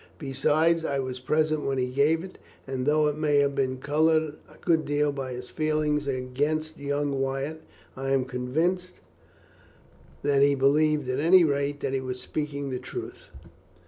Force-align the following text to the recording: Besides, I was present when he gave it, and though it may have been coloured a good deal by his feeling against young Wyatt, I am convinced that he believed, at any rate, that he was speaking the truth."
Besides, 0.17 0.83
I 0.83 0.97
was 0.97 1.19
present 1.19 1.61
when 1.63 1.77
he 1.77 1.85
gave 1.85 2.23
it, 2.23 2.39
and 2.65 2.87
though 2.87 3.05
it 3.05 3.15
may 3.19 3.37
have 3.37 3.53
been 3.53 3.77
coloured 3.77 4.33
a 4.49 4.57
good 4.59 4.83
deal 4.83 5.11
by 5.11 5.33
his 5.33 5.51
feeling 5.51 5.99
against 6.07 6.79
young 6.79 7.19
Wyatt, 7.21 7.61
I 7.95 8.09
am 8.09 8.25
convinced 8.25 8.93
that 10.23 10.41
he 10.41 10.55
believed, 10.55 11.07
at 11.07 11.19
any 11.19 11.43
rate, 11.43 11.81
that 11.81 11.93
he 11.93 12.01
was 12.01 12.19
speaking 12.19 12.71
the 12.71 12.79
truth." 12.79 13.29